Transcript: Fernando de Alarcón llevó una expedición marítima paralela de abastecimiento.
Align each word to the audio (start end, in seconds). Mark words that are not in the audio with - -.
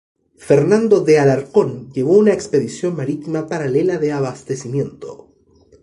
Fernando 0.47 1.01
de 1.01 1.19
Alarcón 1.19 1.91
llevó 1.93 2.17
una 2.17 2.33
expedición 2.33 2.95
marítima 2.95 3.45
paralela 3.45 3.99
de 3.99 4.11
abastecimiento. 4.11 5.29